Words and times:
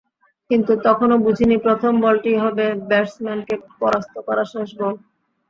কিন্তু 0.49 0.73
তখনো 0.85 1.15
বুঝিনি 1.25 1.55
প্রথম 1.65 1.93
বলটিই 2.01 2.41
হবে 2.43 2.65
ব্যাটসম্যানকে 2.89 3.55
পরাস্ত 3.79 4.13
করা 4.27 4.43
শেষ 4.51 4.69
বল। 4.79 4.93